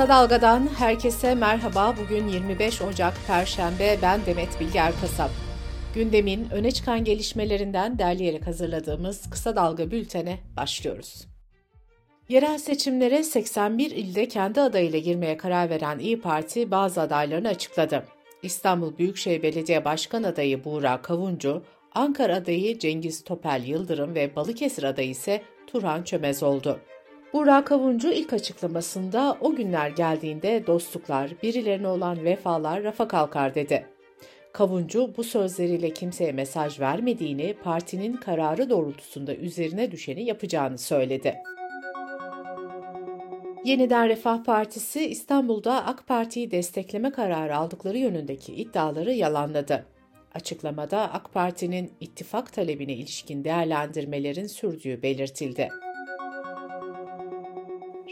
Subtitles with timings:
[0.00, 1.94] Kısa Dalga'dan herkese merhaba.
[2.02, 3.98] Bugün 25 Ocak Perşembe.
[4.02, 5.30] Ben Demet Bilge Erkasap.
[5.94, 11.26] Gündemin öne çıkan gelişmelerinden derleyerek hazırladığımız Kısa Dalga bültene başlıyoruz.
[12.28, 18.04] Yerel seçimlere 81 ilde kendi adayıyla girmeye karar veren İyi Parti bazı adaylarını açıkladı.
[18.42, 21.62] İstanbul Büyükşehir Belediye Başkan adayı Buğra Kavuncu,
[21.94, 26.80] Ankara adayı Cengiz Topel Yıldırım ve Balıkesir adayı ise Turhan Çömez oldu.
[27.32, 33.86] Burak Avuncu ilk açıklamasında o günler geldiğinde dostluklar, birilerine olan vefalar rafa kalkar dedi.
[34.52, 41.36] Kavuncu bu sözleriyle kimseye mesaj vermediğini, partinin kararı doğrultusunda üzerine düşeni yapacağını söyledi.
[43.64, 49.86] Yeniden Refah Partisi İstanbul'da AK Parti'yi destekleme kararı aldıkları yönündeki iddiaları yalanladı.
[50.34, 55.68] Açıklamada AK Parti'nin ittifak talebine ilişkin değerlendirmelerin sürdüğü belirtildi.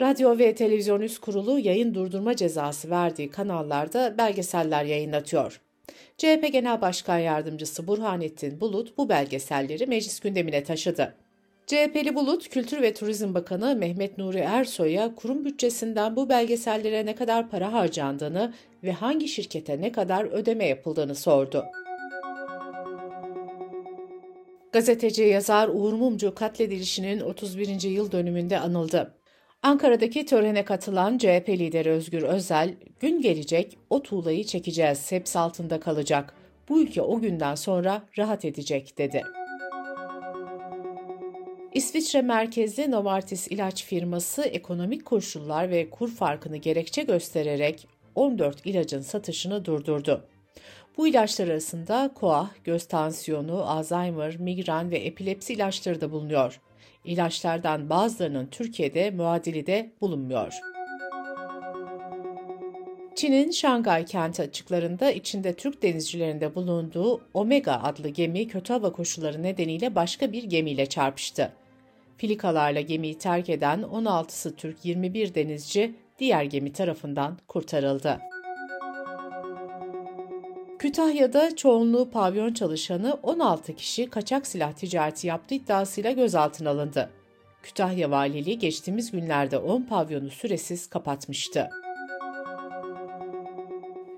[0.00, 5.60] Radyo ve Televizyon Üst Kurulu yayın durdurma cezası verdiği kanallarda belgeseller yayınlatıyor.
[6.18, 11.14] CHP Genel Başkan Yardımcısı Burhanettin Bulut bu belgeselleri meclis gündemine taşıdı.
[11.66, 17.50] CHP'li Bulut, Kültür ve Turizm Bakanı Mehmet Nuri Ersoy'a kurum bütçesinden bu belgesellere ne kadar
[17.50, 21.64] para harcandığını ve hangi şirkete ne kadar ödeme yapıldığını sordu.
[24.72, 27.82] Gazeteci yazar Uğur Mumcu katledilişinin 31.
[27.82, 29.17] yıl dönümünde anıldı.
[29.62, 36.34] Ankara'daki törene katılan CHP lideri Özgür Özel, gün gelecek o tuğlayı çekeceğiz, hepsi altında kalacak.
[36.68, 39.22] Bu ülke o günden sonra rahat edecek dedi.
[41.74, 49.64] İsviçre merkezli Novartis ilaç firması ekonomik koşullar ve kur farkını gerekçe göstererek 14 ilacın satışını
[49.64, 50.24] durdurdu.
[50.96, 56.60] Bu ilaçlar arasında koah, göz tansiyonu, Alzheimer, migren ve epilepsi ilaçları da bulunuyor.
[57.08, 60.52] İlaçlardan bazılarının Türkiye'de muadili de bulunmuyor.
[63.14, 69.94] Çin'in Şangay kenti açıklarında içinde Türk denizcilerinde bulunduğu Omega adlı gemi kötü hava koşulları nedeniyle
[69.94, 71.52] başka bir gemiyle çarpıştı.
[72.16, 78.18] Filikalarla gemiyi terk eden 16'sı Türk 21 denizci diğer gemi tarafından kurtarıldı.
[80.78, 87.10] Kütahya'da çoğunluğu pavyon çalışanı 16 kişi kaçak silah ticareti yaptığı iddiasıyla gözaltına alındı.
[87.62, 91.70] Kütahya Valiliği geçtiğimiz günlerde 10 pavyonu süresiz kapatmıştı.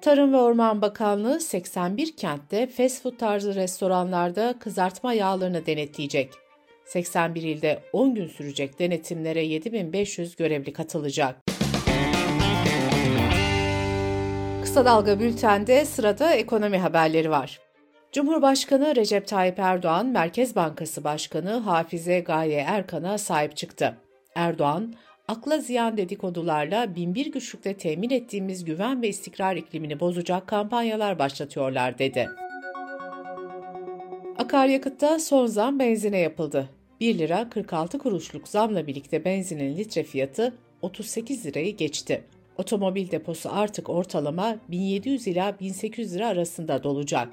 [0.00, 6.32] Tarım ve Orman Bakanlığı 81 kentte fast food tarzı restoranlarda kızartma yağlarını denetleyecek.
[6.84, 11.49] 81 ilde 10 gün sürecek denetimlere 7500 görevli katılacak.
[14.70, 17.60] Kısa Dalga Bülten'de sırada ekonomi haberleri var.
[18.12, 23.96] Cumhurbaşkanı Recep Tayyip Erdoğan, Merkez Bankası Başkanı Hafize Gaye Erkan'a sahip çıktı.
[24.34, 24.94] Erdoğan,
[25.28, 32.28] akla ziyan dedikodularla binbir güçlükle temin ettiğimiz güven ve istikrar iklimini bozacak kampanyalar başlatıyorlar dedi.
[34.38, 36.68] Akaryakıtta son zam benzine yapıldı.
[37.00, 42.24] 1 lira 46 kuruşluk zamla birlikte benzinin litre fiyatı 38 lirayı geçti.
[42.60, 47.32] Otomobil deposu artık ortalama 1700 ila 1800 lira arasında dolacak.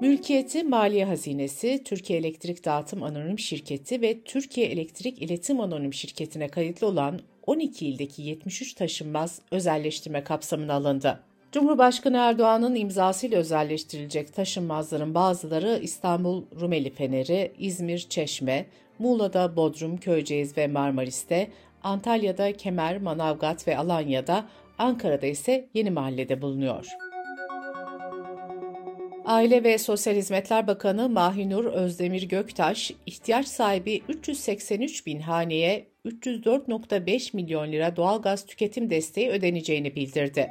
[0.00, 6.86] Mülkiyeti Maliye Hazinesi, Türkiye Elektrik Dağıtım Anonim Şirketi ve Türkiye Elektrik İletim Anonim Şirketi'ne kayıtlı
[6.86, 11.20] olan 12 ildeki 73 taşınmaz özelleştirme kapsamına alındı.
[11.52, 18.66] Cumhurbaşkanı Erdoğan'ın imzasıyla özelleştirilecek taşınmazların bazıları İstanbul Rumeli Feneri, İzmir Çeşme,
[18.98, 21.50] Muğla'da Bodrum, Köyceğiz ve Marmaris'te,
[21.84, 24.44] Antalya'da Kemer, Manavgat ve Alanya'da,
[24.78, 26.86] Ankara'da ise Yeni Mahalle'de bulunuyor.
[29.24, 37.72] Aile ve Sosyal Hizmetler Bakanı Mahinur Özdemir Göktaş, ihtiyaç sahibi 383 bin haneye 304.5 milyon
[37.72, 40.50] lira doğalgaz tüketim desteği ödeneceğini bildirdi.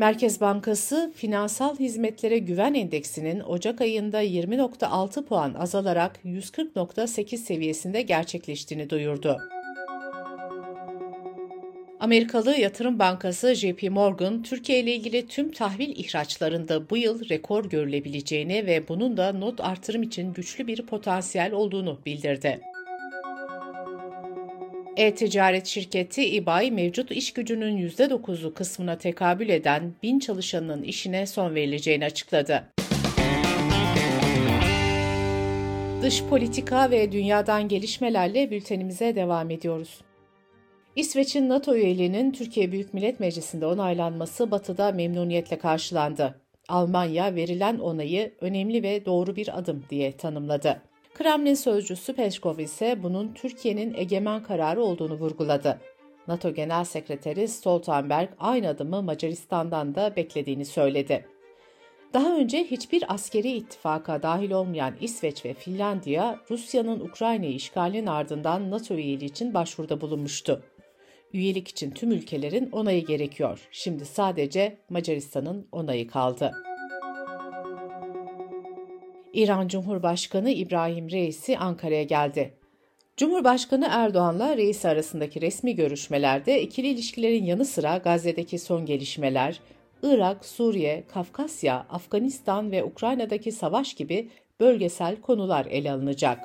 [0.00, 9.38] Merkez Bankası finansal hizmetlere güven endeksinin Ocak ayında 20.6 puan azalarak 140.8 seviyesinde gerçekleştiğini duyurdu.
[12.00, 18.66] Amerikalı yatırım bankası JP Morgan, Türkiye ile ilgili tüm tahvil ihraçlarında bu yıl rekor görülebileceğini
[18.66, 22.60] ve bunun da not artırım için güçlü bir potansiyel olduğunu bildirdi.
[25.00, 32.04] E-ticaret şirketi eBay mevcut iş gücünün %9'u kısmına tekabül eden bin çalışanının işine son verileceğini
[32.04, 32.64] açıkladı.
[36.02, 40.00] Dış politika ve dünyadan gelişmelerle bültenimize devam ediyoruz.
[40.96, 46.40] İsveç'in NATO üyeliğinin Türkiye Büyük Millet Meclisi'nde onaylanması Batı'da memnuniyetle karşılandı.
[46.68, 50.89] Almanya verilen onayı önemli ve doğru bir adım diye tanımladı.
[51.14, 55.80] Kremlin sözcüsü Peşkov ise bunun Türkiye'nin egemen kararı olduğunu vurguladı.
[56.28, 61.26] NATO Genel Sekreteri Stoltenberg aynı adımı Macaristan'dan da beklediğini söyledi.
[62.12, 68.94] Daha önce hiçbir askeri ittifaka dahil olmayan İsveç ve Finlandiya, Rusya'nın Ukrayna'yı işgalinin ardından NATO
[68.94, 70.62] üyeliği için başvuruda bulunmuştu.
[71.32, 73.68] Üyelik için tüm ülkelerin onayı gerekiyor.
[73.72, 76.52] Şimdi sadece Macaristan'ın onayı kaldı.
[79.32, 82.54] İran Cumhurbaşkanı İbrahim Reisi Ankara'ya geldi.
[83.16, 89.60] Cumhurbaşkanı Erdoğan'la reis arasındaki resmi görüşmelerde ikili ilişkilerin yanı sıra Gazze'deki son gelişmeler,
[90.02, 94.28] Irak, Suriye, Kafkasya, Afganistan ve Ukrayna'daki savaş gibi
[94.60, 96.40] bölgesel konular ele alınacak.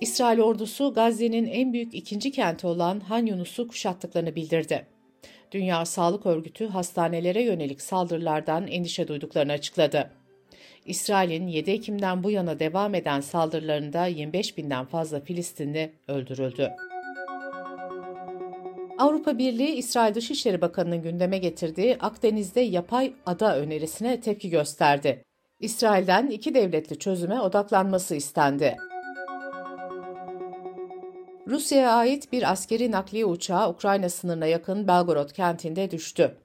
[0.00, 4.86] İsrail ordusu Gazze'nin en büyük ikinci kenti olan Han Yunus'u kuşattıklarını bildirdi.
[5.52, 10.10] Dünya Sağlık Örgütü hastanelere yönelik saldırılardan endişe duyduklarını açıkladı.
[10.84, 16.70] İsrail'in 7 Ekim'den bu yana devam eden saldırılarında 25 binden fazla Filistinli öldürüldü.
[18.98, 25.24] Avrupa Birliği, İsrail Dışişleri Bakanı'nın gündeme getirdiği Akdeniz'de yapay ada önerisine tepki gösterdi.
[25.60, 28.76] İsrail'den iki devletli çözüme odaklanması istendi.
[31.46, 36.36] Rusya'ya ait bir askeri nakliye uçağı Ukrayna sınırına yakın Belgorod kentinde düştü.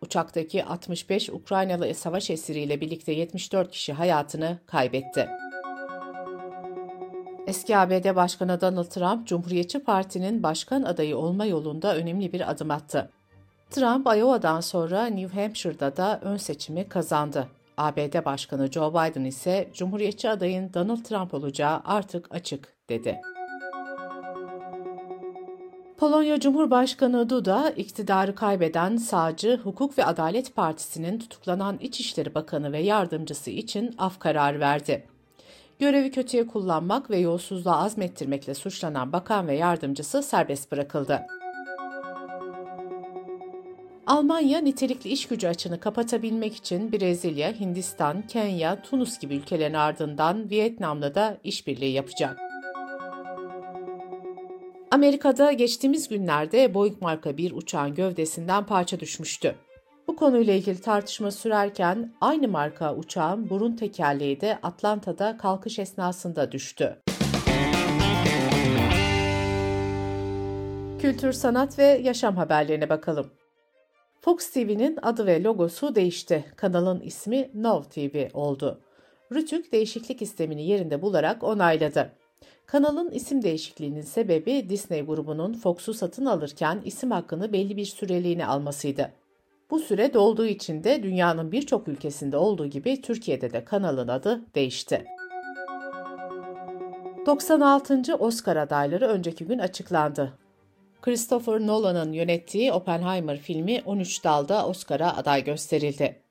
[0.00, 5.28] Uçaktaki 65 Ukraynalı savaş esiriyle birlikte 74 kişi hayatını kaybetti.
[7.46, 13.10] Eski ABD Başkanı Donald Trump, Cumhuriyetçi Parti'nin başkan adayı olma yolunda önemli bir adım attı.
[13.70, 17.48] Trump, Iowa'dan sonra New Hampshire'da da ön seçimi kazandı.
[17.76, 23.20] ABD Başkanı Joe Biden ise Cumhuriyetçi adayın Donald Trump olacağı artık açık dedi.
[25.98, 33.50] Polonya Cumhurbaşkanı Duda, iktidarı kaybeden sağcı Hukuk ve Adalet Partisi'nin tutuklanan İçişleri Bakanı ve yardımcısı
[33.50, 35.06] için af kararı verdi.
[35.78, 41.22] Görevi kötüye kullanmak ve yolsuzluğa azmettirmekle suçlanan bakan ve yardımcısı serbest bırakıldı.
[44.06, 51.14] Almanya nitelikli iş gücü açını kapatabilmek için Brezilya, Hindistan, Kenya, Tunus gibi ülkelerin ardından Vietnam'la
[51.14, 52.47] da işbirliği yapacak.
[54.98, 59.54] Amerika'da geçtiğimiz günlerde Boeing marka bir uçağın gövdesinden parça düşmüştü.
[60.08, 67.02] Bu konuyla ilgili tartışma sürerken aynı marka uçağın burun tekerleği de Atlanta'da kalkış esnasında düştü.
[70.98, 73.30] Kültür, sanat ve yaşam haberlerine bakalım.
[74.20, 76.44] Fox TV'nin adı ve logosu değişti.
[76.56, 78.80] Kanalın ismi Now TV oldu.
[79.34, 82.17] Rütük değişiklik istemini yerinde bularak onayladı.
[82.68, 89.12] Kanalın isim değişikliğinin sebebi Disney grubunun Fox'u satın alırken isim hakkını belli bir süreliğine almasıydı.
[89.70, 95.04] Bu süre dolduğu için de dünyanın birçok ülkesinde olduğu gibi Türkiye'de de kanalın adı değişti.
[97.26, 98.16] 96.
[98.18, 100.38] Oscar adayları önceki gün açıklandı.
[101.02, 106.22] Christopher Nolan'ın yönettiği Oppenheimer filmi 13 dalda Oscar'a aday gösterildi.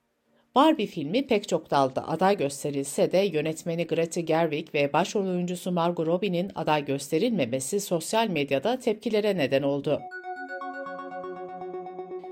[0.58, 6.08] Barbie filmi pek çok dalda aday gösterilse de yönetmeni Greta Gerwig ve başrol oyuncusu Margot
[6.08, 10.02] Robbie'nin aday gösterilmemesi sosyal medyada tepkilere neden oldu.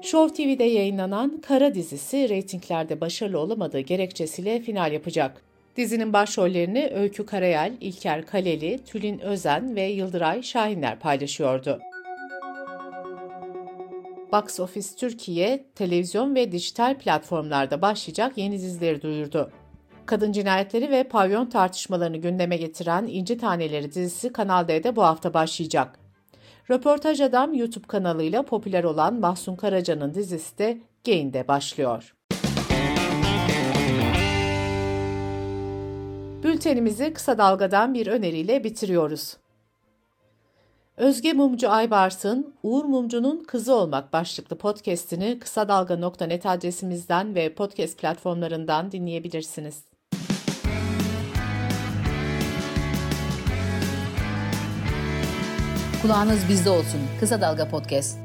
[0.01, 5.41] Show TV'de yayınlanan Kara dizisi reytinglerde başarılı olamadığı gerekçesiyle final yapacak.
[5.77, 11.79] Dizinin başrollerini Öykü Karayel, İlker Kaleli, Tülin Özen ve Yıldıray Şahinler paylaşıyordu.
[14.35, 19.51] Box Office Türkiye, televizyon ve dijital platformlarda başlayacak yeni dizileri duyurdu.
[20.05, 25.99] Kadın cinayetleri ve pavyon tartışmalarını gündeme getiren İnci Taneleri dizisi Kanal D'de bu hafta başlayacak.
[26.71, 32.15] Röportaj Adam YouTube kanalıyla popüler olan Mahsun Karaca'nın dizisi de Gain'de başlıyor.
[36.43, 39.37] Bültenimizi kısa dalgadan bir öneriyle bitiriyoruz.
[40.97, 48.91] Özge Mumcu Aybars'ın Uğur Mumcu'nun Kızı Olmak başlıklı podcast'ini kısa dalga.net adresimizden ve podcast platformlarından
[48.91, 49.83] dinleyebilirsiniz.
[56.01, 56.99] Kulağınız bizde olsun.
[57.19, 58.24] Kısa Dalga Podcast.